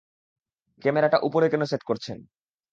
ক্যামেরাটা 0.81 1.17
উপরে 1.23 1.47
কেন 1.49 1.63
সেট 1.65 1.81
করছেন? 1.83 2.17